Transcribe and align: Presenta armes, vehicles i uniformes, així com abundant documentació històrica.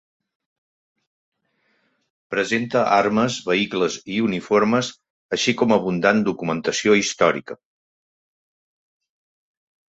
Presenta 2.35 2.81
armes, 2.95 3.37
vehicles 3.51 3.99
i 4.15 4.19
uniformes, 4.29 4.91
així 5.39 5.57
com 5.63 5.77
abundant 5.79 6.25
documentació 6.31 6.99
històrica. 7.05 7.61